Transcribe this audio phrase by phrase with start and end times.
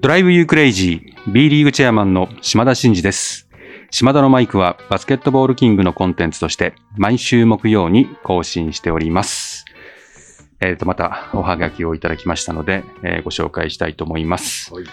[0.00, 3.48] ドライブユークレイジー B リーグチェアマンの島田真二です。
[3.90, 9.64] 島田のマイクはバスケットボールキングのコンテンツとして毎週木曜に更新しております。
[10.60, 14.72] えっ、と、またおはがきをいただきましたので、えーご紹介したいと思います。
[14.72, 14.84] はい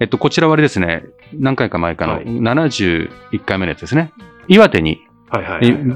[0.00, 1.04] えっと、こちらはあれですね、
[1.34, 4.12] 何回か前かのはい71回目のやつですね。
[4.48, 5.06] 岩手に。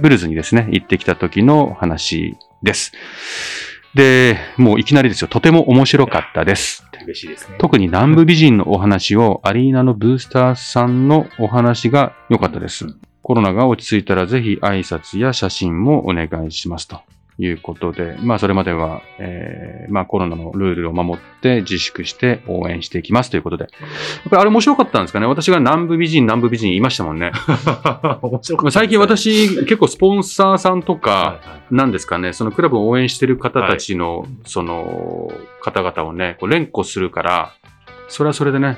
[0.00, 2.92] ブルズにですね、行ってきた時の話です。
[3.94, 6.86] で、もういきなりですよ、とても面白かったです。
[7.04, 7.56] 嬉しいですね。
[7.58, 12.86] 特に南部美人のお話をアリーナのブースターさんのお話が良かったです。
[13.22, 17.00] コロナが落ち着いたらぜひ挨拶や写真もお願いしますと
[17.44, 23.64] いうことで、まあそれまでは、えーまあコロナのルールを守って自粛して応援していきますということで。
[23.64, 25.26] やっぱりあれ面白かったんですかね。
[25.26, 27.32] 私が南部美人、南部美人言いましたもんね。
[28.22, 31.74] 面白かった最近私結構スポンサーさんとか、はいはい。
[31.74, 37.52] なんですかね、そのクラブを応援してる方たちの、その方々をね、こう連呼するから、
[38.08, 38.76] それはそれでね、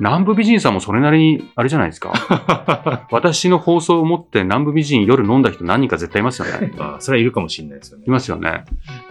[0.00, 2.12] 南部美人さんもそれなりに、あれじゃないですか？
[3.12, 6.72] 私の放送を持って南部美人夜飲んだ人何人か絶対いますよね。
[6.78, 8.10] まあ、それはいるかもしれないですよねい。
[8.10, 8.64] ますよね。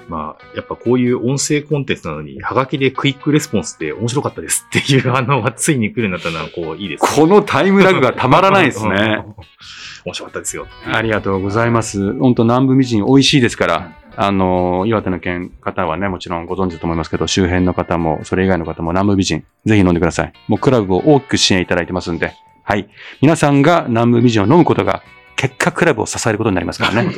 [0.10, 7.10] まあ、やっぱこういう音声コンテンツなのに、ハガキでクイックレスポンスって面白かったですっていう反応がついに来るようになったのは、こう、いいですね。
[7.16, 9.24] このタイムラグがたまらないですね。
[10.04, 10.68] 面白かったですよ。
[10.92, 12.14] ありがとうございます。
[12.18, 20.34] 本当南部美人美味しいですから、あの、岩手の県方はね、もちろんご存知だと思いますけど、周辺の方も、それ以外の方も南部美人、ぜひ飲んでください。
[20.48, 22.90] もうクラブを大きく支援いただいてますんで、はい。
[23.22, 25.02] 皆さんが南部美人を飲むことが、
[25.36, 27.12] 結果クラブを支えることになりますからね。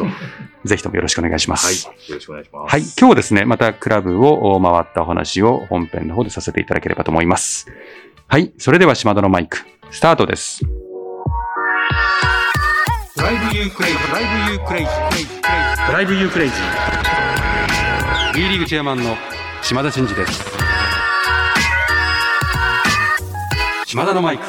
[0.63, 1.73] ぜひともよろしくお願いしまはい。
[1.73, 1.87] す。
[1.87, 2.71] よろしくお願いします。
[2.71, 2.81] はい。
[2.81, 7.67] 今日はですね、またクラブを回ったお話を本編の方でさせていただければと思います。
[8.27, 8.53] はい。
[8.57, 9.57] それでは島田のマイク、
[9.91, 10.63] スタートです。
[13.23, 18.33] Drive you crazy、Drive you crazy、Drive you crazy。
[18.35, 19.15] B リーグチェアマンの
[19.61, 20.43] 島田慎二です。
[23.85, 24.43] 島田のマイク。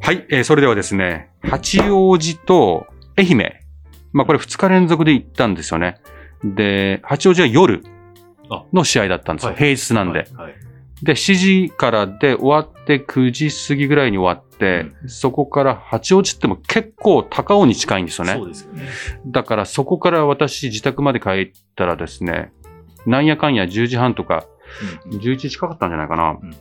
[0.00, 3.54] はい、えーそれではですね、八王子と愛媛。
[4.12, 6.00] まあこれ2日連続で行ったんですよね。
[6.44, 7.82] で、八王子は夜
[8.72, 9.50] の試合だったんですよ。
[9.50, 10.20] はい平日なんで。
[10.34, 10.44] はい。
[10.44, 10.54] はい
[11.02, 18.48] で、7時からで終わって9時過ぎぐらいに終わって、そこから八王子っても結構高尾に近いんですよねそう。
[18.48, 18.82] ですよね。
[19.26, 22.52] だからそこから私自宅まで帰ったらですね、
[23.06, 24.44] なんやかんや10時半とか
[25.10, 26.36] うん11時近かったんじゃないかな。
[26.42, 26.54] うん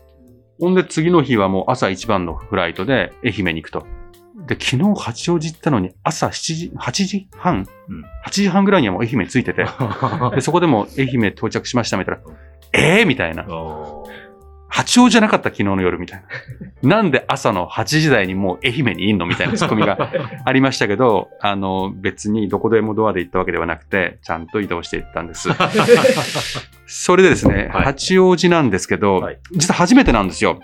[0.61, 3.85] ほんで次の日はもう朝一番のフライトで愛媛に行くと。
[4.47, 9.65] で、昨日八王子行ったのに朝7時、8時半、うん ?8 時半ぐらいにはもう愛媛に着いてて。
[10.35, 12.21] で、そこでも愛媛到着しましたみたいな。
[12.73, 13.05] えー？
[13.05, 13.45] みたいな。
[14.71, 16.23] 八王子じゃなかった昨日の夜みたい
[16.83, 16.97] な。
[16.97, 20.11] なんで朝の8時台にもう愛媛にいんのみたいなツッコミが
[20.45, 25.49] ありましたけど、あの、別にどこでもドアで行ったわけではなくて、ちゃんと移動していったんです。
[26.85, 30.59] それでですね、はい八王子なんですけど、はい実は初めてなんですよ。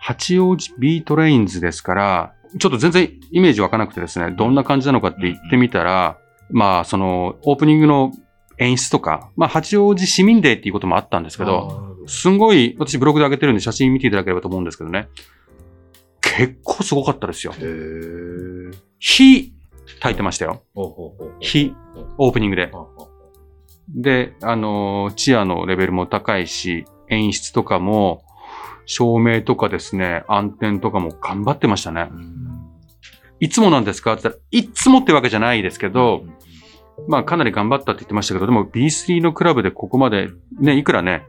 [0.00, 6.18] 八王子 B トレインズですから、ちょっと全然イメージ湧かなくてですね、どんな感じなのかって言ってみたら、
[6.50, 8.12] まあ、その、オープニングの
[8.58, 15.08] 演出とか、まあ、八王子市民デーっていうこともあったんですけど、すんごい、私ブログで上げてるんで写真見ていただければと思うんですけどね。
[16.20, 17.52] 結構すごかったですよ
[18.98, 19.52] 火、
[20.00, 20.62] 焚いてましたよ。
[21.40, 21.74] 火、
[22.18, 22.72] オープニングで。
[23.88, 28.22] で、あのー、チアのレベルも高いし、演出とかも、
[28.92, 32.14] 照明とかですね、暗転とかも頑張ってましたねう。
[32.14, 32.36] うん
[33.42, 34.12] いつもなんですか？
[34.12, 36.24] って言ったら、いつもってわけじゃないですけど、
[37.08, 41.22] まあかなり頑張ったって言ってましたけど、でも B3 のクラブでここまで、ね、いくらね、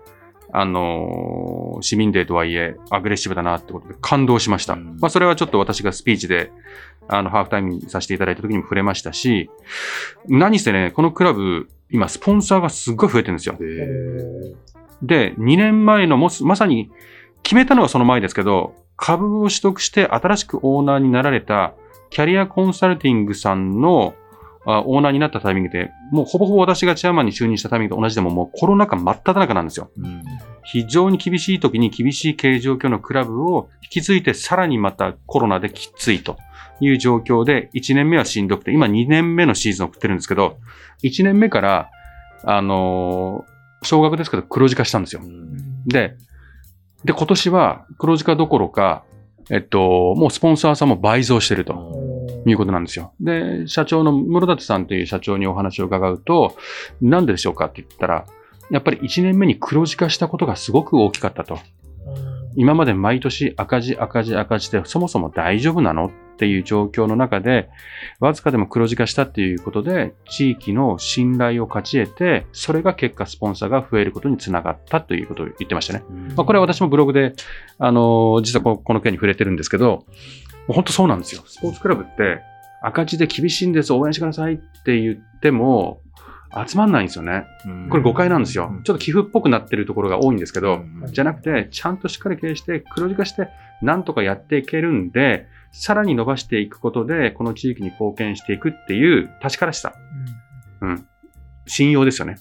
[0.52, 4.74] あのー市民デーとはいえ、アグレッシブだなってことで感動しました。
[4.74, 6.52] うんまあそれはちょっと私がスピーチで、
[7.08, 9.50] あの、ハーフタイムにさせていただいた時にも触れましたし、
[10.28, 13.58] 何せね、このクラブ、今、スポンサーがすっごい増えてるんですよ。
[15.02, 16.92] で、2年前のもす、まさに、
[17.44, 21.74] 決めたのはその前ですけど、株を取得して新しくオーナーになられた、
[22.10, 24.14] キャリアコンサルティングさんの
[24.66, 29.90] あオーナーになったタイミングで、もうほぼほぼ私がチェアマンに就任したタイミングと同じでも、もうコロナ禍真っ只中なんですよ。
[29.98, 30.24] うん
[30.64, 36.38] 非常に厳しい時に厳しい経営状況のクラブを引き継いで、さらにまたコロナできついと
[36.80, 40.60] いう状況で、1年目はしんどくて、今2年目のシーズンを送ってるんですけど、
[41.04, 41.90] 1年目から、
[42.44, 43.52] あのー
[43.84, 45.28] 少額ですけど黒字化したんですよう。
[45.28, 46.16] んで、
[47.04, 49.04] で、今年は黒字化どころか、
[49.50, 53.14] えっと、もうスポンサーさんも倍増してるということなんですよ。
[53.20, 56.56] で、社長の室立さんという社長にお話を伺うと、
[57.02, 58.26] なんででしょうかって言ったら、
[58.70, 61.60] やっぱり1年目に黒字化したことがすごく大きかったと。
[62.56, 67.70] 今まで毎年赤字赤字赤字でそもそも大丈夫なのっっていう状況の中で、
[68.20, 76.04] わずかでも黒字化したっていうことで、地域の信頼を勝ち得て、それが結果スポンサーが増えることにつながったということを言ってましたね。
[76.36, 77.34] まあ、これは私もブログで、
[77.78, 80.06] あのー実はここの件に触れてるんですけど、
[80.68, 81.44] 本当そうなんですよ。
[81.46, 82.42] スポーツクラブって
[82.82, 86.02] 赤字で厳しいんです、応援してくださいって言っても、
[86.68, 87.46] 集まんないんですよね。
[87.90, 88.72] これ誤解なんですよ。
[88.84, 93.48] ちょっと寄付っぽくなってるところが多いんですけど、じゃなくて、ちゃんとしっかり経営して、黒字化して、
[93.82, 99.94] なんとかやっていけるんで、さらに伸ばしていくことで、この地域に貢献していくっていう確からしさ、
[100.82, 101.08] うん、
[101.66, 102.36] 信用ですよね。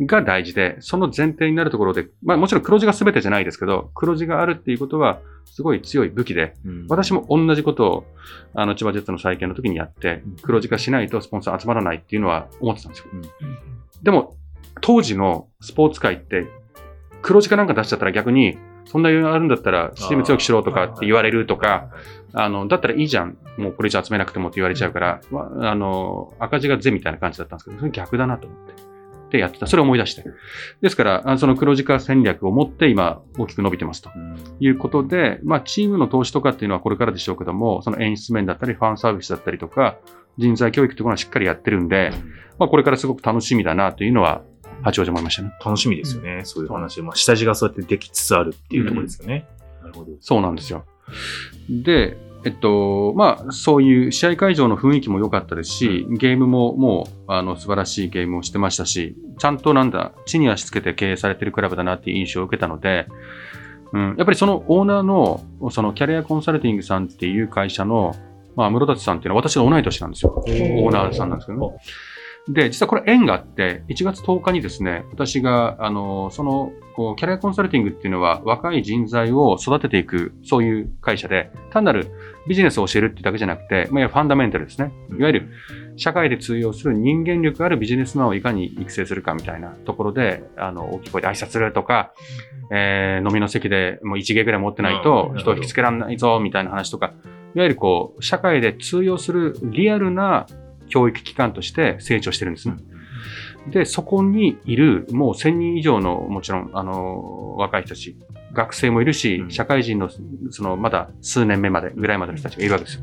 [0.00, 6.54] が大事で、その前提になるところで、まあもちろん黒字が全てじゃないですけど、黒字があるっていうことは、すごい強い武器で、
[6.88, 8.04] 私も同じことを、
[8.54, 13.06] あの、千葉ジェッツの再建の時にやって、黒字化しないとスポンサー集まらないっていうのは思ってたんですよ。
[14.02, 14.36] でも、
[14.80, 16.46] 当時のスポーツ界って、
[17.22, 18.56] 黒字化なんか出しちゃったら逆に、
[18.90, 21.90] そんな余裕あるんだったら CM 強くしろとかって言われるとか、
[22.32, 23.38] あの、だったらいいじゃん。
[23.56, 28.90] もうこれ以上集めなくてもって言われちゃうから、まああの、赤字が税みたいな感じだったんですけど、それ逆だなと思って。
[29.30, 29.68] で、やってた。
[29.68, 30.24] それを思い出して。
[30.80, 34.10] ですから、あその黒字化戦略を持って今、大きく伸びてますと
[34.58, 39.98] いうことで、まあ、チームの投資とかっていうのはこれからでしょうけども、その演出面だったり、ファンサービスだったりとか、
[40.36, 42.12] 人材教育というのはしっかりやってるんで、
[42.58, 44.42] まあ、これからすごく楽しみだなというのは、
[44.82, 45.52] 八王子思いましたね。
[45.64, 46.42] 楽しみですよね。
[46.44, 47.02] そういう話。
[47.02, 49.46] まあ、下地がそうやってできつつあるっていうところですよね。
[49.82, 50.12] なるほど。
[50.20, 50.84] そうなんですよ。
[51.68, 63.08] で、えっと、まあ、そういう試合会場の雰囲気も良かったですし、ゲームももう、あの、素晴らしいゲームをしてましたし、ちゃんとなんだ、地に足つけて経営されてるクラブだなっていう印象を受けたので、
[63.92, 68.14] うん、やっぱりそのオーナーの、そのキャリアコンサルティングさんっていう会社の、
[68.56, 70.32] まあ、室立さんっていうのは私の同い年なんですよ。
[70.36, 71.76] オーナーさんなんですけどね。
[72.48, 82.10] で、実はこれ縁があって、1月10日にですね、私が、あの、その、こう、キャリアコンサルティングっていうのは若い人材を育てていく、そういう会社で、単なる
[82.48, 84.92] ビジネスを教えるっていうだけじゃなくて、まあ、ファンダメンタルですね。
[85.16, 85.48] いわゆる、
[85.96, 92.12] 社会で通用する人間力あるビジネスマンをいかに育成するかみたいなところで、あの、大きい声で挨拶するとか、
[92.72, 97.12] えー飲みの席でもう1芸ぐらい持ってないとうん人を引きつけられないぞ、みたいな話とか、
[97.54, 100.46] いわゆるこう、社会で通用するリアルな
[100.90, 102.76] 教育機関として成長してるんですね。
[103.68, 108.16] で、そこにいる、もう1000人以上の、もちろん、あの、若い人たち、
[108.52, 110.08] 学生もいるしう、ん社会人の、
[110.50, 113.02] その、まだ数年目まで、ぐらいまでの人たちがいるわけですよ。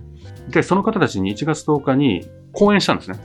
[0.49, 3.19] で、その方たちに1月10日に講演したんですね。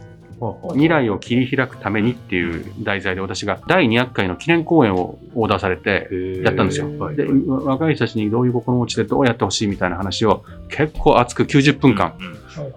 [0.71, 6.09] 未来を切り開くためにっていう題材で私が第200回の記念講演をオーダーされて、
[6.45, 6.99] やったんですよ。
[6.99, 12.15] はいで、若い人たちにどういう心持ちでどうやってほしいみたいな話を結構熱く90分間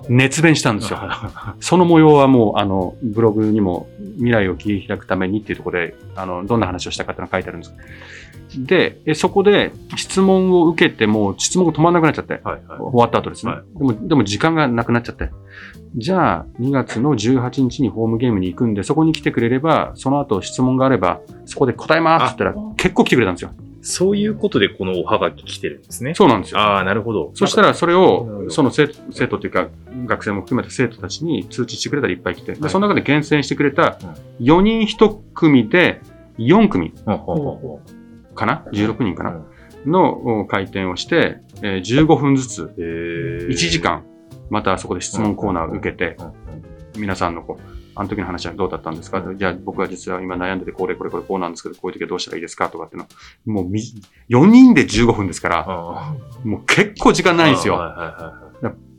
[0.10, 1.00] 熱弁したんですよ。
[1.60, 7.76] その模様はもう、あの、ブログにも未来を切り開くためにっていうところで、あの、どんな話をしたかっていうのが書いてあるんです。
[8.58, 12.80] で、えそこで質問を受けてもう質問が止まらなくなっちゃって、はいはい。
[12.80, 13.52] 終わった後ですね。
[13.52, 15.30] はでも、でも時間がなくなっちゃって。
[15.98, 23.52] じゃあ、2月の18日にホームゲームに行くんで、そこに来てくれれば、その後質問があれば、そこで答えますって言ったら、結構来てくれたんですよ。
[23.86, 26.16] そういうことでこのおはがき来てるんですね。
[26.16, 26.60] そうなんですよ。
[26.60, 27.32] ああ、なるほど。
[27.36, 29.70] そしたら、それを、どその生生徒というか、
[30.08, 34.00] 学生も含めた生徒たちに通知してくれたらいっぱい来て、ではいその中で厳選してくれた
[34.42, 36.02] 4人1組で
[36.40, 36.94] 4組
[38.34, 39.46] かな ?16 人かうな
[39.86, 43.82] のお回転をして、えー15分ずつ、へー1時。
[43.82, 44.04] 間、
[44.50, 46.18] またそこで質問コーナーを受けて、
[46.98, 49.38] 皆さんのこう、あの時の話はどうだったんですか、うん。
[49.38, 52.70] じゃあ僕は実は今悩んでて、これこれこれこうなんですけど、こういう時はどうしたらいいですか？
[52.70, 53.08] とかっていうの。
[53.54, 53.82] もうみ、
[54.30, 57.78] 4人で15分ですから、あもう結構時間ーないんですよ。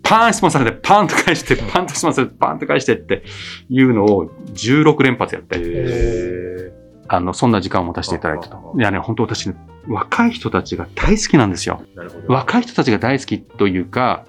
[0.02, 3.24] パーン質問されて、パーンと返して、パーンと質問されて、パーンと返してって
[3.68, 6.72] いうのを16連発やって、へ
[7.08, 8.72] あの、そんな時間を持たせていただいたああ。
[8.72, 8.74] と。
[8.78, 9.56] いやね、本当私ね、
[9.88, 11.82] 若い人たちが大好きなんですよ。
[12.28, 14.24] 若い人たちが大好きというか、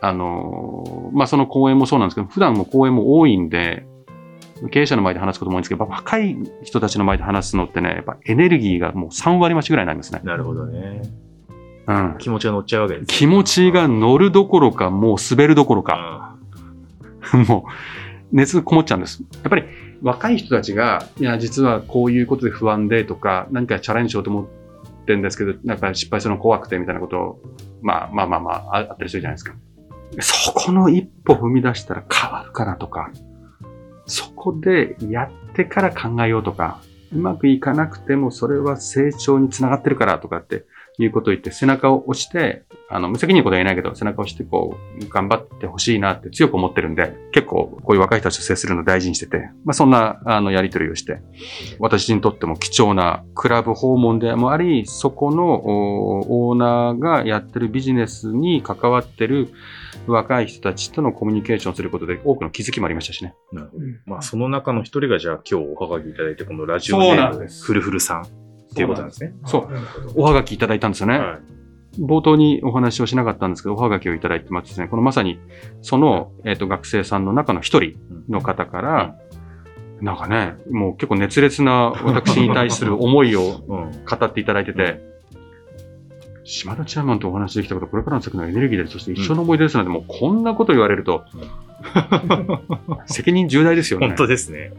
[0.00, 3.86] あのーまあ、その講演もそうなんですけど、普段も講演も多いんで、
[4.70, 10.20] 経営者の前で話すことも多いんですけど、若い人たちの前で話すのってね、やっぱエネルギーがもう3割増しぐらいになりますね。
[10.24, 11.02] なるほどね。
[11.86, 12.16] うん。
[12.18, 13.06] 気持ちが乗っちゃうわけですね。
[13.08, 16.36] 気持ちが乗るどころか、もう滑るどころか、
[17.48, 17.66] も
[18.32, 19.22] う熱こもっちゃうんです。
[19.32, 19.64] やっぱり
[20.02, 24.46] 若い人たちが、いや、実はこういうことで不安でとか、何かチャレンジしようと思っ
[25.06, 27.42] てるんですけど、なんか失敗するの怖くてみたいなことを、
[27.82, 29.54] まあまあまあまあ、ああったりするじゃないですか。
[30.20, 33.10] そこの一歩踏み出したら変わるかなとか、
[34.06, 36.80] そこでやってから考えようとか、
[37.12, 40.64] うまくいかなくてもそれは成長につながってるからとかって
[41.04, 51.20] いうことを言って背中を押して、あの、無責任なことは言えないけど、背中を押してこう、頑張ってほしいなって強く思ってるんで、結構こういう若い人たちと接するのを大事にしてて、まあそんな、あの、やりとりをして、
[51.78, 59.50] 私にとっても貴重なクラブ訪問でもあり、そこのおオーナーがやってるビジネスに関わってる
[60.06, 63.34] 若い人たちとのコミュニケーションすることで多くの気づきもありましたしね。
[63.52, 63.84] なるほど。
[64.06, 68.41] まあ、その中の一人が、じゃあ今日おはがきいただいて、このラジオですフルフルさん
[68.72, 69.34] っていうことなんですね。
[69.46, 69.68] そう
[70.16, 71.18] おはがきいただいたんですよね。
[71.18, 71.40] はい。
[72.00, 75.38] 冒頭にお話をしなかったんですけど、おはがきをいただいてますね、このまさに、
[75.82, 77.98] その、えっ、と、学生さんの中の一人
[78.30, 79.16] の方から、
[80.00, 84.04] なんかね、もう結構熱烈な私に対する思いをうん。
[84.04, 85.00] 語っていただいてて、
[86.44, 91.24] 島田チェアマンとお話できたこと、これからの先のエネルギーで、そして一生の思い出ですので、もうこんなこと言われると、
[93.06, 94.16] 責任重大ですよね本。
[94.16, 94.72] 当ですね。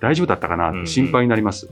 [0.00, 0.86] 大丈夫だったかな？
[0.86, 1.68] 心配になります。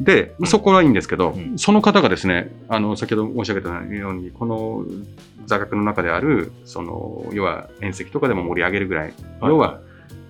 [0.00, 1.58] で、そこはいいんですけど、うん。
[1.58, 4.84] その方がですね、あの、先ほど申し上げたように、この
[5.46, 9.80] 座学の中である、その、要は遠石とかでも盛り上げるぐらい、要は、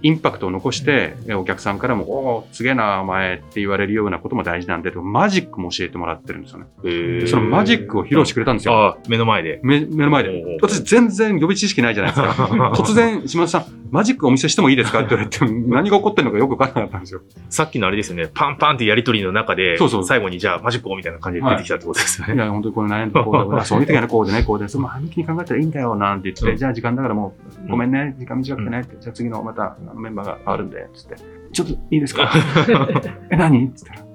[0.02, 7.26] インパクトを残して、お客さんからも、おお、すげえな、お前って言われるようなことも大事なんで、マジックも教えてもらってるんですよね。
[7.26, 8.75] そのマジックを披露してくれたんですよ。
[8.75, 9.61] ああ、目の前で。
[9.62, 10.59] 目目の前で。
[10.62, 12.73] 私全然予備知識ないじゃないですか。
[12.75, 17.21] 突然、島田さん、マジックお見せしてもいいですかって言われて、 何が起こってるのかよくわからなかったんですよ。
[17.49, 22.35] さっきのあれですよね、パンパンってやりとりの中で、そうそう最後にじゃあマジックをみたいな感じで出てきたってことですよね。
[22.37, 27.35] いや、本当にこれ悩んで、こうだ、あそういう時はね、こうでね、こうで、その前向きに考えたらいいんだよ、なんて言って、うんじゃあ時間だからも
[27.66, 31.17] う、ごめんね、時間短くてねって、じゃあ次のまたあのメンバーが変わるんで、つって、
[31.53, 32.33] ちょっといいですか？
[33.31, 33.73] え、何？
[33.75, 34.07] つったら、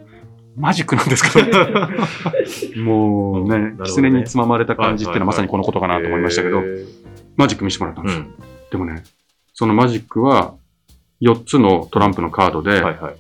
[0.58, 1.39] マジックなんですか？
[2.82, 3.89] もうねなるほど、ね。
[3.89, 6.62] 狐につままれた感じっていうのはまさにこのことかなと思いましたけど
[7.38, 8.24] マジック見せてもらったんですよ。
[8.24, 8.34] うん。
[8.72, 9.03] でもね、
[9.53, 10.55] そのマジックは、
[11.22, 13.15] 4つのトランプのカードで、はいはい。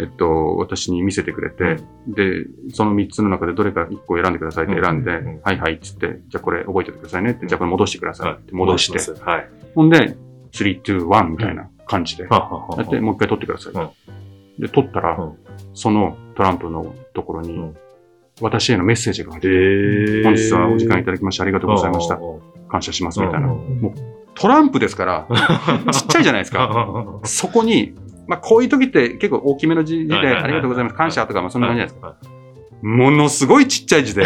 [0.00, 1.76] えっと、私に見せてくれて、
[2.08, 5.04] で、その3つの中でどれか1個選んでくださいって選ん。
[5.04, 5.40] で、うんうんうん。
[5.42, 9.48] はいはいっつって、じゃあこれ覚えててくださいねって、じゃあこれ戻してくださいって戻して、はい。
[9.74, 10.16] ほんで、
[10.52, 12.28] 3、2、1みたいな感じで、や
[12.82, 13.72] って、もう一回取ってください。
[13.72, 13.90] うん。
[14.58, 15.36] で、取ったら、うん。
[15.74, 17.76] そのトランプのところに、うん。
[18.40, 22.18] 私へのメッセージが入ってて、本日はお時間いただきましてありがとうございました。
[22.68, 23.48] 感謝しますみたいな。
[23.48, 23.80] うん。
[23.80, 23.92] もう
[24.34, 25.26] トランプですから、
[25.92, 27.20] ちっちゃいじゃないですか。
[27.24, 27.94] そこに、
[28.26, 32.08] まあ、こういう時って結構大きめの字で、ありがとうございます、感謝とか、まあ、そんな感じじゃないですか。
[32.08, 32.42] か。
[32.82, 34.24] ものすごいちっちゃい字で、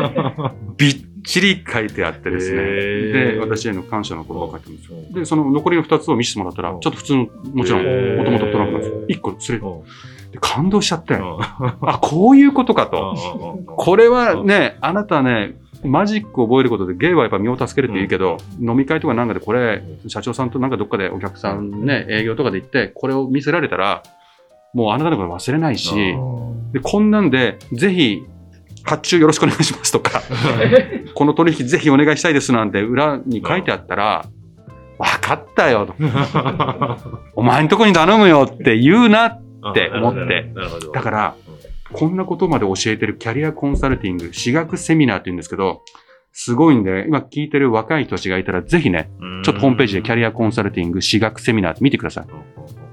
[0.76, 2.62] びっちり書いてあってですね。
[2.62, 4.98] で、私への感謝の言葉を書いてるんですよ。
[5.12, 6.76] で、その残りの2つを見せてもらったら、う。
[6.78, 9.04] んちょっと普通の、もちろん、もともとトランプなんですよ。
[9.08, 9.64] 1個すれう。
[9.64, 9.82] ん
[10.30, 11.38] で感動しちゃって、うん。
[11.82, 13.14] あ、こういうことかと。
[13.58, 24.02] うんこれはね、あなたね、マジックを覚えることでゲイはやっぱ身を助けるって言うけど、飲み会とかなんかでこれ、社長さんとなんかどっかでお客さんね、営業とかで行って、これを見せられたら、
[24.72, 25.94] もうあなたのこと忘れないし、
[26.72, 28.22] で、こんなんで、ぜひ、
[28.86, 30.22] 発注よろしくお願いしますとか、
[31.14, 34.26] この取引ぜひお願いしたいですなんて裏に書いてあったら、
[34.98, 35.94] 分かったよと。
[37.34, 39.26] お前んとこに頼むよって言うな。
[39.26, 40.52] って思って。
[40.94, 41.34] だから、
[41.92, 45.82] こんなことまで教えてるキャリアコンサルティング、しがくセミナーって言うんですけど、
[46.32, 52.26] すごいんで、今聞いてる若い人たちがいたら、ぜひね、うんちょっとホームページでキャリアコンサルティング、しがくセミナーって見てください。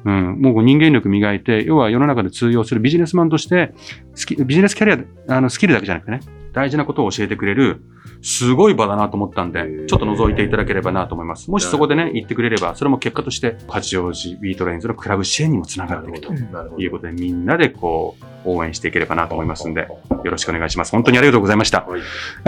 [0.05, 3.74] うん、もう人間力磨いて、要は世の中で通用するビジネスマンとして、
[4.15, 6.19] スキビジネスキャリア、あの、スキルだけじゃなくてね、
[6.53, 7.81] 大事なことを教えてくれる、
[8.22, 11.50] すごい場だなと思ったんで、ちょっと覗いていただければなと思います。
[11.50, 16.81] もしそこでね、言ってくれれば、それも結果として、八王子ビートレインズのクラブ支援にもつながっていくとなるほど。
[16.81, 19.88] いうことで、みんなでこう、応援していければなと思いますんで、
[20.24, 20.91] よろしくお願いします。
[20.91, 21.81] 本当にありがとうございました。
[21.81, 22.01] はい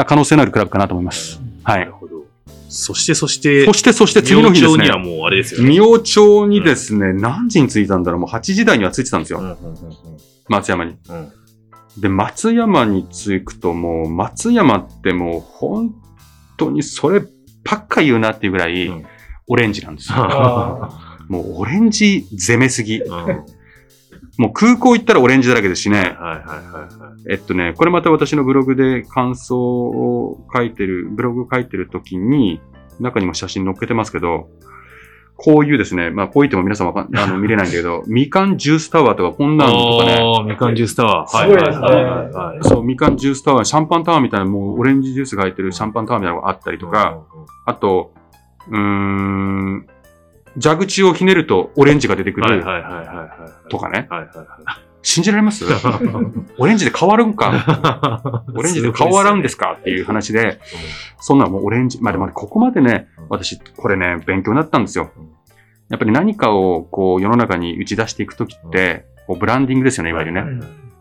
[0.06, 1.42] 可能性のあるクラブかなと思います。
[1.64, 1.92] はないる。
[1.92, 2.15] ほど。
[2.70, 5.10] そして、そして、そして、そして次の日ですね明朝に。
[5.10, 5.70] はもうあれですよね。
[5.70, 9.40] 仁王町にですね、何時に着いたんだろうもう8時台には着いてたんですよ。
[9.40, 9.78] うんうんうん
[10.48, 10.96] 松山に。
[11.10, 11.32] うんうん
[11.98, 15.96] で、松山に着くともう、松山ってもう本
[16.58, 19.06] 当にそればっか言うなっていうぐらいうん、
[19.48, 20.18] オレンジなんですよ。
[20.18, 23.02] あ もうオレンジ攻めすぎ。
[24.38, 25.98] もう空港行ったらオレンジだらけですしね。
[25.98, 27.32] はいはいはい。
[27.32, 32.60] えっとね、これまた私のブログで感想を書いてる、ブログ書いてる時に、
[33.00, 34.50] 中にも写真載っけてますけど、
[35.38, 41.30] こういうですね、まあこう言っても皆さんあの 見れないんだけど、みかんジュースタワーとかこんなのとかね、ああ、みかんジュースタワー。
[41.30, 42.60] すごいですねはいはいはいはい。
[42.62, 47.20] そう、みかんジュースタワー、シャンパンタワーみたいな、もうオレンジジュースが入ってるシャンパンタワーみたいなのがあったりとか、
[47.66, 48.14] あと、
[48.70, 49.88] うーん、
[50.62, 52.64] 蛇口をひねるとオレンジが出てくはいる。
[53.70, 54.08] とかね。
[55.02, 55.66] 信じられます？
[56.58, 58.44] オレンジで変わるんか？
[58.56, 59.78] オレンジで変わらんですか？
[59.80, 60.60] っていう話で、
[61.20, 65.12] そんなもうオレンジ、まあでもここまでね、私、これね、勉強になったんですよ。
[65.90, 70.42] やっぱり何かをこう世の中に打ち出していくときって、こうブランディングですよね、いわゆるね。
[70.42, 70.52] はい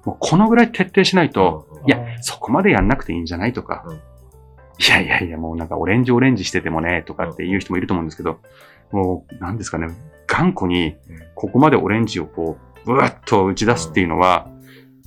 [0.05, 1.89] もうこのぐらい徹底しないと、うん。
[1.89, 3.95] いや、そこまでやんなくていいんじゃないとか、うん。
[3.95, 3.99] い
[4.87, 8.39] やいやいや、もうなんかオレンジオレンジしててもね、とかっていう人もいると思うんですけど、
[8.95, 9.89] もう、なんですかね、
[10.27, 10.97] 頑固に、
[11.35, 14.49] ここまでオレンジをこう、ぶわっと打ち出すっていうのは、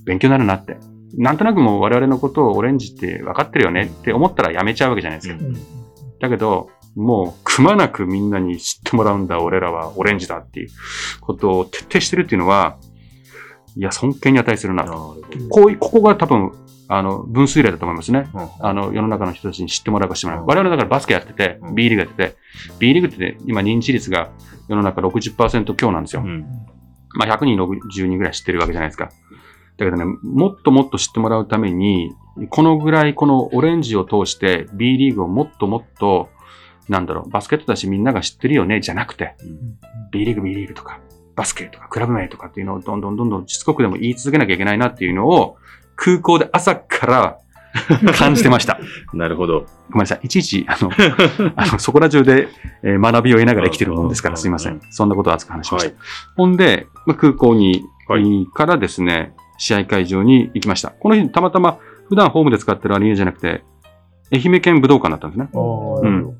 [0.05, 0.77] 勉強になるなって。
[1.15, 5.35] なんとなくもう我々のことをオレンジって分かってるよねって思ったらやめちゃうわけじゃないですか。
[5.35, 5.55] うん
[6.19, 10.69] だけど、もう、くまなくみんなに知ってもらうんだ、俺らはオレンジだっていう
[11.21, 12.77] ことを徹底してるっていうのは、
[13.75, 15.17] いや、尊敬に値するなと。
[15.49, 16.51] こうい、ここが多分、
[16.89, 18.29] あの、分水嶺だと思いますね。
[18.33, 20.53] うんあの、世の中の人たちに知ってもらうか知ってもらううんか。
[20.53, 22.35] 我々だからバスケやっててう、ん B リーグやってて、
[22.79, 24.29] B リーグってね今認知率が
[24.67, 26.23] 世の中60%強なんですよ。
[26.23, 26.45] うん
[27.13, 29.09] まあ、100人、60人ぐらい知ってるわけじゃないですか。
[29.77, 32.11] だけどね、もっともっと知ってもらうために、
[32.49, 36.29] このぐらいこのオレンジを通して B リーグをもっともっと、
[36.89, 39.35] なんだろう、バスケットだしみんなが知ってるよね、じゃなくて、
[40.11, 40.99] B リーグ、B リーグとか、
[41.35, 45.57] バスケとか、クラブ名とかっていうのをどんどんどんどんしつこくでも言い続けなきゃいけないなっていうのを、
[45.97, 47.37] 空港で朝から
[48.15, 48.79] 感じてました。
[49.13, 49.65] なるほど。
[49.89, 50.19] ごめんなさい。
[50.23, 50.89] いちいち、あの、
[51.55, 52.47] あの そこら中で、
[52.83, 54.79] えー学びを得ながら生きてるもんですから、うんすいません。
[54.91, 55.89] そんなことを熱く話しました。
[55.89, 55.95] はい
[56.37, 60.89] ほんで、まあ空港に、はいからですね、試合会場に行きました。
[60.91, 61.77] この日、たまたま、
[62.07, 63.63] 普段ホームで使ってるアリーナじゃなくて、
[64.31, 65.49] 愛媛県武道館だったんですね。
[65.53, 66.33] あーなるほ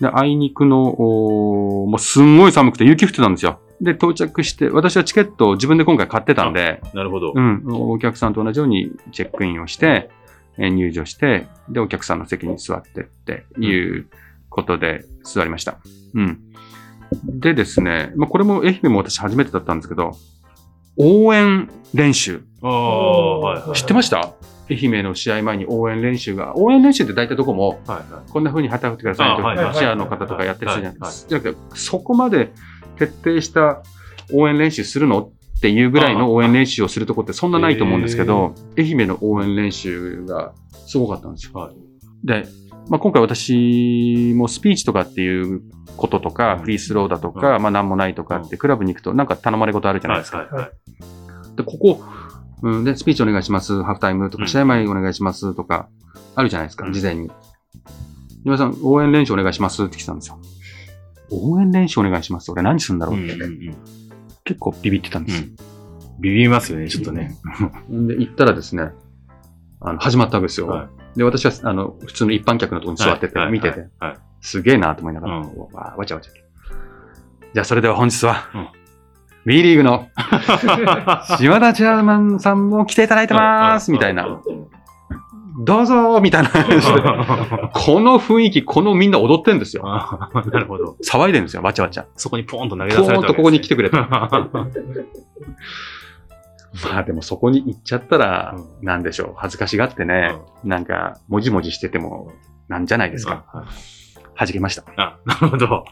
[0.00, 3.60] で、あいにくの、おーもうすんごい寒くて雪降ってたんですよ。
[3.84, 7.32] で、到着して、私はチケットを自分で今回買ってたんで、なるほど。
[7.34, 10.10] うん、お客さんと同じようにチェックインをして、
[10.58, 14.06] えー入場して、で、お客さんの席に座ってっていう
[14.48, 15.78] ことで座りました。
[16.14, 16.40] うん。
[17.24, 20.12] でですね、まあ、これも愛媛も私初めてだったんですけど、
[20.96, 22.42] 応援練習。
[22.62, 23.76] ああ、はいはい。
[23.76, 24.32] 知ってました？
[24.70, 28.30] 愛媛の試合前に応援練習が、応援練習って大体どこも、はいはい。
[28.30, 31.28] こんな風に旗振ってくださいとか、あはいはいチアの方とかやってる人じゃないはいですか。
[31.28, 32.52] じゃなくて、そこまで
[32.96, 33.82] 徹底した
[34.32, 35.30] 応援練習するの？
[35.56, 40.52] っていうぐらいの応援練習をするとこってそんなないと思うんですけど、愛媛の応援練習が
[40.86, 41.52] すごかったんですよ。
[41.54, 41.74] はい
[42.24, 42.46] で、
[42.88, 45.60] まあ、今回私もスピーチとかっていう
[45.96, 50.38] こととか、うんフリースローだとか、うまあなんもないとかってクラブに行くとなんか頼まれ事あるじゃないですか。
[50.38, 51.56] はいはい。
[51.56, 52.02] で、ここ、
[52.62, 55.88] うん、で、スピーチお願いします、ハーフタイムとか、うん試合前お願いしますとか、
[56.34, 57.30] あるじゃないですか、うん事前に。
[58.44, 60.38] 皆さん、応援練習お願いしますって来たんですよ。
[61.30, 62.50] 応援練習お願いします。
[62.50, 63.76] 俺何するんだろうって、うんうんうん。
[64.44, 65.48] 結構ビビってたんですよ。
[66.20, 67.36] ビビりますよね、ちょっとね。
[67.88, 68.90] で、行ったらですね、
[69.80, 70.68] あの、始まったわけですよ。
[70.68, 73.90] はで、私は、あの、普通の一般客のところに座ってて、はい見てて、はい。
[73.98, 74.18] はい。
[74.40, 75.56] すげえなと思いながら、うん。
[75.72, 76.30] わわちゃわちゃ。
[77.52, 78.68] じゃあ、それでは本日は、うん。
[79.46, 80.08] B リーグの
[81.38, 84.40] 島田チェアマンさんも来ていただいてますみたいな。
[85.56, 87.02] どうぞみたいな話で。
[87.72, 89.84] この雰囲気、このみんな踊ってんですよ。
[89.84, 90.96] なるほど。
[91.04, 92.06] 騒いでるんですよ、わちゃわちゃ。
[92.16, 93.98] そこにポーンと投げポ出されたーンとここに来てくくれた。
[96.82, 102.32] まあでもそこに行っちゃったら、うなんでしょう、恥ずかしがってね、なんか、もじもじしてても、
[102.68, 103.44] なんじゃないですか。
[103.52, 103.64] あ、
[104.36, 104.82] 弾けました。
[104.96, 105.84] あなるほど。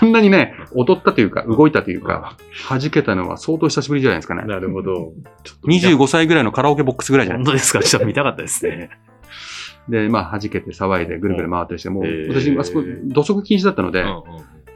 [0.00, 2.36] あんなにね、踊ったというか、動いたというか、
[2.68, 4.42] 弾けたのは相当久しぶりじゃないですかね。
[4.44, 5.12] なるほど。
[5.44, 7.44] ちょっと見た25歳ぐらいのカラオケボックスぐらいじゃない？
[7.44, 7.82] 本当ですか？
[7.82, 8.90] ちょっと見たかったですね。
[9.88, 14.04] で、まあ、弾けて騒いでぐるぐる回ったりして、もう私、あそこ、土足禁止だったので、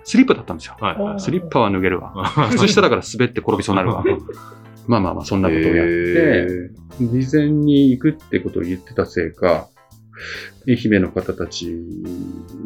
[0.04, 0.76] スリッパだったんですよ。
[1.18, 2.12] スリッパは脱げるわ。
[2.14, 4.04] は靴下だから滑って転びそうになるわ。
[4.86, 9.68] まあまあまあ、そんなことをやって、事前に行くってことを言ってたせいか、
[10.68, 11.74] 愛媛の方たち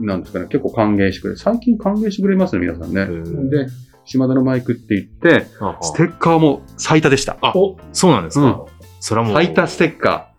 [0.01, 1.39] なんですかね、結構歓迎してくれる。
[1.39, 3.03] 最近歓迎してくれますね、皆さんね。
[3.03, 3.67] ーで、
[4.05, 5.47] 島田のマイクって言って、
[5.81, 7.39] ステッカーも最多でした。
[7.41, 7.53] あ、
[7.93, 8.67] そうなんですか。
[9.01, 10.31] それはもう、最多ステッカ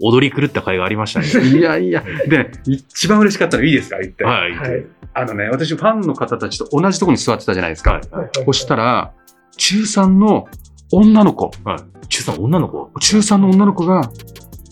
[0.00, 1.26] 踊り狂った甲斐がありましたね。
[1.26, 1.58] ー。
[1.58, 4.24] いやいや、で、一番嬉しかったのいいですか言って。
[4.24, 4.52] はい。
[4.52, 4.86] はい。
[5.14, 8.00] あのね、私ファンの方たちと同じところに座ってたじゃないですか。
[8.10, 8.28] はい。
[8.44, 9.12] そしたら、
[9.56, 10.46] 中3の
[10.92, 12.06] 女の子、はい。
[12.06, 12.90] 中さん女の子？
[13.00, 14.10] 中3の女の子が、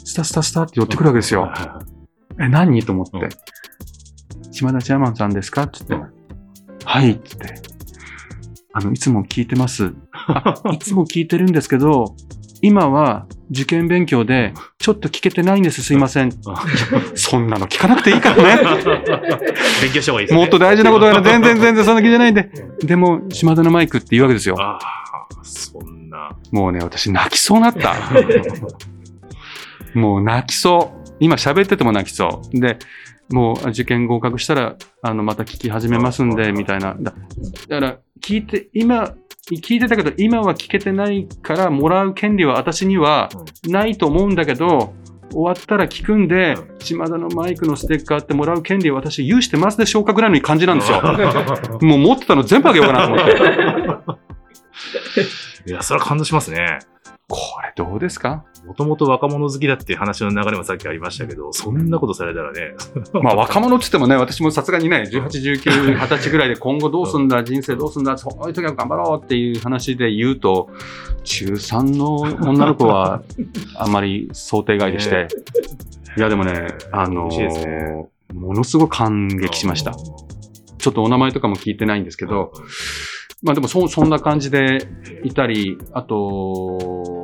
[0.07, 1.43] スタスタスタって寄ってくるわけですよ。
[1.43, 1.83] は
[2.41, 2.83] え、何？
[2.85, 3.17] と思って。
[3.19, 3.29] うん
[4.53, 5.65] 島田チェアマンさんですか？
[5.65, 7.61] って言って、うんはいって言って。
[8.73, 9.93] あの、いつも聞いてます。
[10.13, 12.15] あ いつも聞いてるんですけど、
[12.63, 15.83] 今は受験勉強でちょっと聞けてないんです。
[15.83, 16.31] すいません。
[17.17, 18.63] そんなの聞かなくていいからね。
[19.83, 20.41] 勉強した方がいいですね。
[20.41, 22.51] もっと大事なことやら 全然全然そんな気じゃないんで。
[22.83, 24.57] でも、島田のマイクって言うわけですよ。
[24.59, 26.31] ああ、そんな。
[26.53, 27.95] もうね、私泣きそうになった。
[29.97, 31.15] もう泣きそう。
[31.21, 32.61] 今喋ってても泣きそう。
[32.61, 32.79] で、
[33.31, 36.95] もう受験合格したら、あの、また聞き始めますんで、みたいな。
[37.01, 37.15] だ
[37.69, 39.15] だから、聞いて、今、
[39.51, 43.31] 聞いてたけど、今は聞けてないから、もらう権利は私には
[43.67, 44.95] ないと思うんだけど、
[45.33, 51.01] 終わったら聞くんで、島田のマイクのステッカーってもらう権利は私有してますでしょうかぐらいの感じなんですよ。
[51.83, 53.33] もう持ってたの全部あげようかなと思って。
[55.71, 56.79] いや、それは感動しますね。
[57.29, 58.45] これどうですか？
[58.67, 62.75] もともと若者好きだっていう話の流れもさっきありましたけど、そんなことされたらね。
[63.23, 65.27] まあ若者って言ってもね、私もさすがにね、18、
[65.61, 70.71] 19、 20歳ぐらいで今後どうすんだ、人生どうすんだ、そういう時は頑張ろうっていう話で言うと、
[71.23, 73.23] 中3の女の子は
[73.77, 75.29] あんまり想定外でして、
[76.17, 77.29] いやでもね、あの
[78.33, 79.93] ものすごく感激しました。
[80.79, 82.53] ちょっとお名前とかも聞いてないんですけど、
[83.43, 84.89] まあでもそ、そんな感じで
[85.23, 85.47] いた。
[85.47, 87.16] り、あと、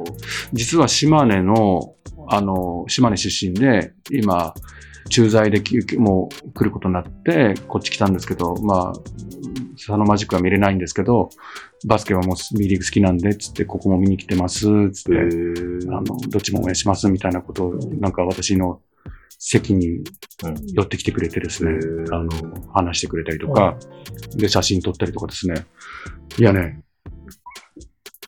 [0.52, 1.94] 実は島根の、
[2.28, 4.54] あの、島根出身で、今、
[5.08, 8.92] 駐在できもう来ることになって、こっち来たんですけど、まあ、
[9.76, 11.30] 佐野マジックは見れないんですけど、
[11.86, 14.60] バスケはもう B リーグ好きなんで、つって、ここも見に来てます、
[14.92, 15.96] つって、えー。
[15.96, 18.80] あの、どっちも応援します、みたいなことを、なんか私の
[19.38, 20.04] 席に
[20.44, 20.66] うん。
[20.72, 21.72] 寄ってきてくれてですね
[22.12, 22.30] あの、
[22.72, 23.76] 話してくれたりとか、
[24.36, 25.66] で、写真撮ったりとかですね。
[26.38, 26.82] いやね、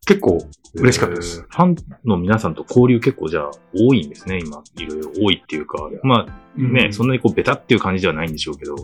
[0.06, 0.38] 結構
[0.74, 1.40] 嬉しかったです。
[1.40, 4.62] えーファンの皆さんと交流結構じゃあ多いんですね、今。
[4.76, 5.88] いろいろ多いっていうか。
[6.02, 8.76] まあね、そんなにこうベタっていう感じではないんでしょうけど。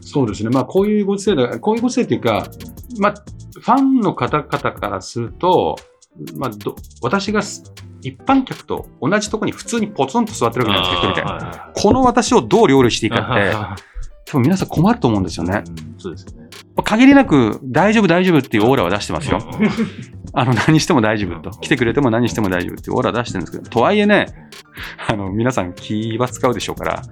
[0.00, 0.50] そうですね。
[0.50, 2.46] まあ、こういうご時世だ、こういうご時世っていうか、
[2.98, 3.14] まあ、
[3.58, 5.76] ファンの方々からすると、
[6.36, 7.64] まあ、ど私がす
[8.02, 11.60] 一般客と同じところに普通にポツンと座ってるわけじゃないですか、一人で。
[11.60, 13.76] あこの私をどう料理していいーかって、あ
[14.24, 15.62] 多分皆さん困ると思うんですよーね。
[15.66, 16.48] うんそうですよね。
[16.76, 19.38] まあ限りなく大丈夫大丈夫っていうオーラは出してますよ。
[20.36, 21.50] あの、何しても大丈夫と。
[21.58, 24.26] 来てくれても何しても大丈夫っていうオーラ出してるんですけど、とはいえね、
[25.08, 27.10] あの、皆さん気は使うでしょうから、うん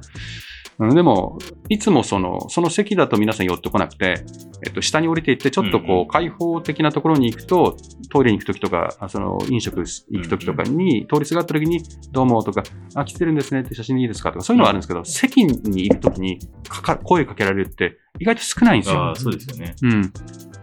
[0.79, 4.25] でも、いつもその、その席だと皆さん寄ってこなくて、
[4.67, 7.77] えっと、下に降りていって、ちょっとこう、開放的なところに行くと、
[8.11, 12.63] トイレに行くときとか、あその、飲食行くときとかに、通りすがったときに、どうもとか、
[12.95, 19.01] あ、来てるんですねって写真でいいですかとか、そういうのはあるんですけど、席にいるときにかか、声かけられるって、意外と少ないんですよ。
[19.01, 19.75] ああ、そうですよね。
[19.83, 20.13] うん。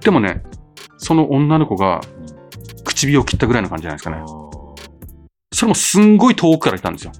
[0.02, 0.43] でもね、
[0.98, 2.02] その女の子が
[2.84, 4.24] 唇を切ったぐらいの感じじゃないですかね。
[5.54, 7.12] それもすんごい遠くから来たんですよ。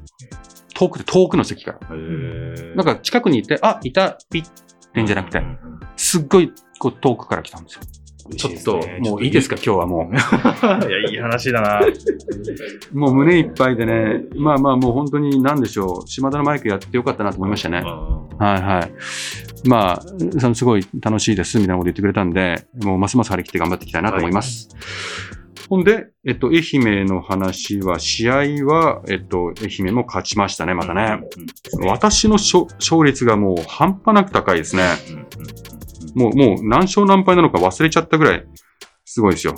[0.79, 1.97] 遠くで遠くの席から。
[2.75, 4.47] なんか近くにいて、あ、いた、ピッっ
[4.93, 5.43] てんじゃなくて
[5.97, 7.81] すっごいこう遠くから来たんですよ。
[8.37, 11.81] ちょっと、もういいですか、今日はも いや、いい話だな。
[11.81, 12.97] う。
[12.97, 17.81] もう胸いっぱいでね、まあまあもう本当に何でしょう、島田のマイクやってよかったなと思いましたね。
[17.83, 17.89] あ
[18.37, 18.91] はいはい。
[19.67, 20.01] まあ、
[20.39, 24.69] そのすごい楽しいですみたいなこと言ってくれたんで、もうますます張り切って頑張っていきたいなと思います。
[25.69, 31.21] ほんで、えっと、愛媛の話は、試合は、えっと、愛媛も勝ちましたね、ーまたね。
[31.77, 34.84] うん私の勝勝率がもう半端なく高いですね。
[35.10, 35.60] うんうん
[36.15, 38.45] もう、もう何勝何敗なのか忘れちゃったぐらい、
[39.05, 39.55] すごいですよ。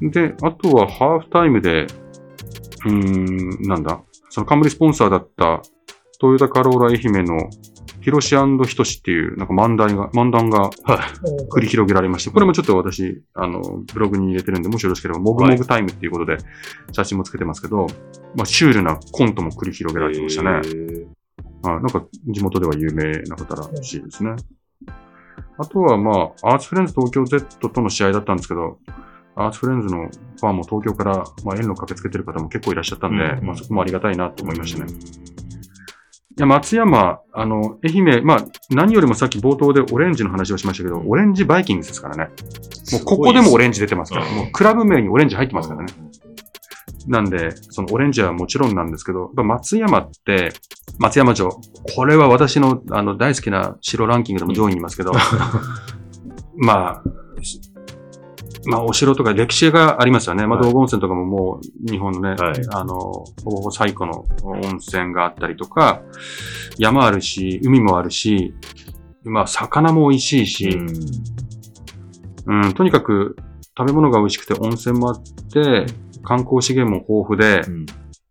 [0.00, 1.86] で、あとはハーフタイムで、
[2.84, 5.62] うーん、なんだ、その冠スポンサーだった、
[6.20, 7.48] トヨタカローラ愛媛の、
[8.06, 10.70] ヒロシヒトシっていう、なんか漫談が、漫談が
[11.50, 13.60] 繰り広げられまして、これもちょっと私、あの、
[13.92, 16.38] ブログに入れてるんで、もしよろしければ、もぐもぐタイムっていうことで、
[16.92, 17.88] 写真もつけてますけど、
[18.36, 20.50] まあ、シュールなコントも繰り広げられてましたね。
[20.52, 20.62] はい、
[21.64, 24.36] なんか地元では有名な方らしいですね。
[25.58, 28.78] あとはまあ、アーツフレンズ東京 Z との試合だったんですけど、
[29.34, 34.92] アーツフレンズのファンも東京から、まあ、遠路駆けつけてる方も結構いらっしゃったんで、うんまあ、そこもありがたいなと思いましたね。
[36.38, 42.30] いや、松山、あの、愛媛、まあ、何よりもさっき冒頭でオレンジの話をしましたけど、オレンジバイキングスですからね。
[42.92, 44.36] もうここでもオレンジ出てますから、うん。
[44.36, 45.92] もうクラブ名にオレンジ入ってますからね。
[47.06, 50.52] なんで、そのオレンジはもちろんなんですけど、松山って、
[50.98, 51.58] 松山城、
[51.94, 55.12] これは私のあの大好きな城ランキングでも上位にいますけど、
[56.56, 57.02] ま
[57.38, 57.60] あ、し
[58.66, 60.46] まあ、お城とか歴史がありますよね。
[60.46, 60.68] まあ、はい。
[60.68, 62.54] 道後温泉とかももう日本のね、はい。
[62.70, 66.02] あの、ほぼほぼ最古の温泉があったりとか、
[66.78, 68.54] 山あるし、海もあるし、
[69.24, 70.68] まあ、魚も美味しいし、
[72.46, 72.64] うん。
[72.64, 73.36] うん、とにかく
[73.76, 75.86] 食べ物が美味しくて温泉もあって、
[76.22, 77.86] 観光資源も豊富で、うん。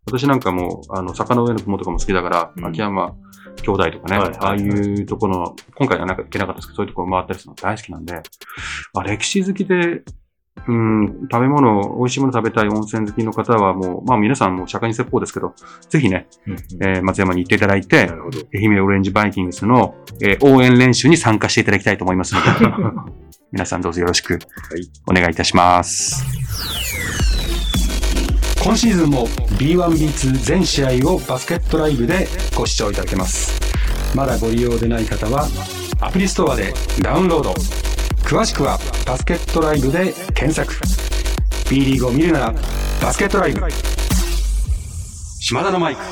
[0.06, 2.66] 私なんかもう、あの、坂の上の雲とかも好きだから、うん。
[2.66, 3.14] 秋山
[3.62, 4.38] 兄弟とかね、はいはいはい。
[4.40, 8.22] ああいうところの、今回はなんか行けなかったですけど、そういうところ回ったりするの大好きなんで、
[8.94, 10.02] あ歴史好きで、
[10.68, 15.54] うん、食べ物、美味しいもの食べたい温泉好きの方はもう、まあ皆さんも社会に説法ですけど、
[15.88, 18.38] ぜひね、うんえー松山に行っていただいてな、るほど。
[18.52, 22.48] 愛媛オレンジバイキングスの、えー応援練習に参加していただきたいと思いますので、
[23.52, 24.38] 皆さんどうぞよろしくい
[25.08, 26.24] お願いいたします。
[28.62, 29.28] 今シーズンも
[29.60, 33.60] B1B2 全試合をバスケットライブでご視聴いただけます。
[34.16, 35.46] まだご利用でない方は
[36.00, 37.54] アプリストアでダウンロード。
[38.26, 40.74] 詳しくはバスケットライブで検索。
[41.70, 42.52] B リーグを見るなら
[43.00, 43.60] バスケットライブ。
[45.38, 46.02] 島田のマイク。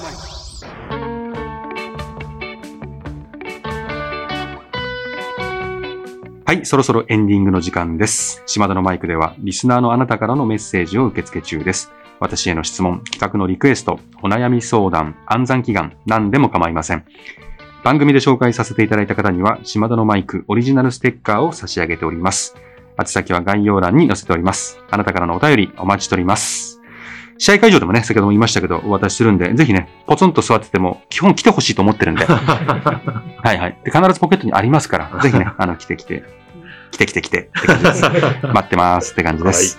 [6.47, 8.45] はい、そろそろエンディングの時間です。
[8.47, 11.91] 島田のマイクでは、リスナーのあなたからのメッセージを受付中です。
[12.21, 17.05] 私への質問、企画のリクエスト、お悩み相談、暗算祈願、何でも構いません。
[17.85, 22.57] 番組で紹介させていただいた方には、島田のマイクオリジナルステッカーを差し上げております。
[22.99, 24.79] 宛先は概要欄に載せております。
[24.91, 26.81] あなたからのお便りお待ちしております。
[27.37, 33.79] 試合会場でもね、先ほども言いましたけど、お渡しするんで、ぜひね、ポツンと座ってても、基本来てほしいと思ってるんで、 はいはい。
[33.85, 36.25] で、必ずポケットにありますから、ぜひね、 あの、来て来て、
[36.91, 38.03] 来て来て来てって感じです。
[38.49, 39.79] 待ってますって感じです。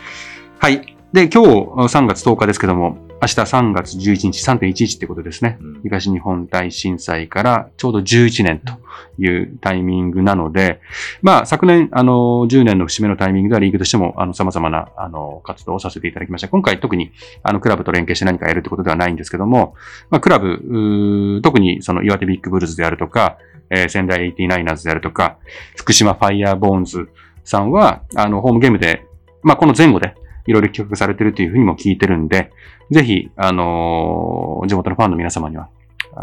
[0.60, 0.96] はい。
[1.12, 5.58] で、今日3月10日ですけども、明日3月11日3.11ってことですね。
[5.60, 8.74] うん東日本大震災からちょうど11年と
[9.20, 10.80] いうタイミングなので、
[11.22, 16.50] まあ昨年、あの、10年の節目のタイミングではリーグとしても、あの、様々な、あの、活動をさせていただきました。
[16.50, 17.12] 今回特に、
[17.42, 19.76] あの、クラブと連携して何かやるってことではないんですけども、
[20.10, 23.38] まあ、クラブ、特にその岩手ビッグブルーズであるとか、
[23.72, 25.38] えー仙台 89ers であるとか、
[25.78, 27.10] 福島ファイヤーボーンズ
[27.44, 29.06] さんは、あの、ホームゲームで、
[29.44, 32.52] まあ、この前後で、いろいろ企画されてるというふうにも聞いてるんで、
[32.92, 35.70] ぜひ、あのー地元のファンの皆様には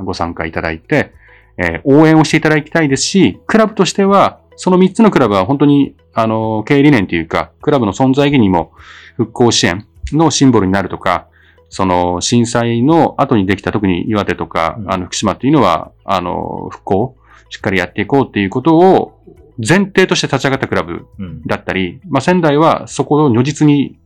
[0.04, 1.12] ご参加いただいて、
[1.58, 8.72] えー応援をしていただきたいですし、クラブとしては、その3つのクラブは本当に、あのー経営理念というか、クラブの存在意義にも
[9.16, 11.28] 復興支援のシンボルになるとか、
[11.68, 14.92] その震災の後にできた特に岩手とか、うん。
[14.92, 17.16] あの福島っていうのは、あの、復興、
[17.48, 19.18] しっかりやっていこうっていうことを
[19.56, 21.42] 前提として立ち上がったクラブうん。
[21.46, 23.98] だったり、まあ、仙台はそこを如実に、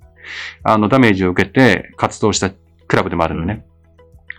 [0.62, 3.66] あの、ダメージを受けて活動したクラブでもあるのでね。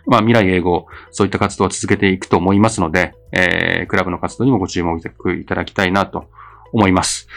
[0.06, 4.98] まあ、未来永劫、そういった活動を続けていくと思いますので、えー、クラブの活動にもご注目
[5.36, 6.30] いただきたいなと
[6.72, 7.28] 思います。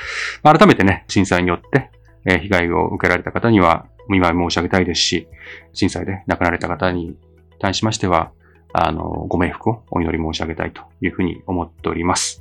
[0.43, 1.91] まあ改めてね、震災によって、
[2.27, 5.29] えー被害を受けられた方には、お見舞い申し上げたいですし、
[5.73, 7.17] 震災で亡くなられた方に
[7.59, 8.31] 対しましては、
[8.73, 12.40] あの、ご冥福をお祈り申し上げたいというふうに思っております。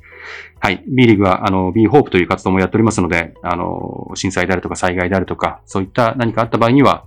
[0.58, 0.84] はい。
[0.86, 7.04] B リーグは、あの、B ホープという活動もやっておりますので、あの、震災であるとか災害であるとか、そういった何かあった場合には、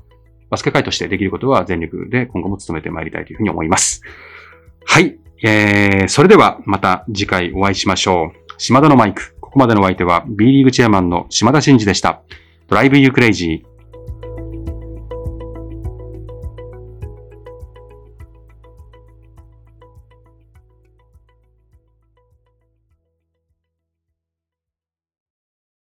[0.49, 4.01] バスケ会としてできることは全力で今後も努めてまいりたいというふうに思います。
[4.85, 5.17] はい。
[5.43, 8.53] えー、それではまた次回お会いしましょう。
[8.59, 9.35] 島田のマイク。
[9.41, 12.21] ここまでのお相手は B リーグチェアマンの島田真二でした。
[12.67, 13.72] ドライブユークレイジー。